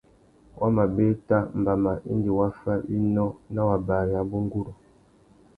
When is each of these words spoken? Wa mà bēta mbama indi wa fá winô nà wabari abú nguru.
Wa 0.59 0.69
mà 0.77 0.85
bēta 0.95 1.37
mbama 1.59 1.93
indi 2.11 2.29
wa 2.37 2.47
fá 2.59 2.73
winô 2.89 3.27
nà 3.53 3.61
wabari 3.67 4.13
abú 4.21 4.37
nguru. 4.45 4.71